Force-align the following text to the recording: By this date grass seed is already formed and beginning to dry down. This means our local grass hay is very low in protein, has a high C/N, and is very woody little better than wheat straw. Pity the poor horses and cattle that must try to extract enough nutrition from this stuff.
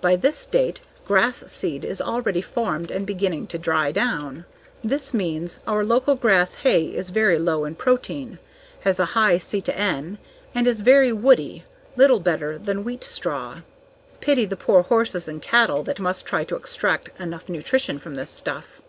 By 0.00 0.16
this 0.16 0.46
date 0.46 0.80
grass 1.06 1.44
seed 1.46 1.84
is 1.84 2.00
already 2.00 2.42
formed 2.42 2.90
and 2.90 3.06
beginning 3.06 3.46
to 3.46 3.56
dry 3.56 3.92
down. 3.92 4.44
This 4.82 5.14
means 5.14 5.60
our 5.64 5.84
local 5.84 6.16
grass 6.16 6.54
hay 6.66 6.86
is 6.86 7.10
very 7.10 7.38
low 7.38 7.64
in 7.64 7.76
protein, 7.76 8.40
has 8.80 8.98
a 8.98 9.04
high 9.14 9.38
C/N, 9.38 10.18
and 10.56 10.66
is 10.66 10.80
very 10.80 11.12
woody 11.12 11.62
little 11.94 12.18
better 12.18 12.58
than 12.58 12.82
wheat 12.82 13.04
straw. 13.04 13.60
Pity 14.20 14.44
the 14.44 14.56
poor 14.56 14.82
horses 14.82 15.28
and 15.28 15.40
cattle 15.40 15.84
that 15.84 16.00
must 16.00 16.26
try 16.26 16.42
to 16.42 16.56
extract 16.56 17.10
enough 17.20 17.48
nutrition 17.48 18.00
from 18.00 18.16
this 18.16 18.30
stuff. 18.32 18.82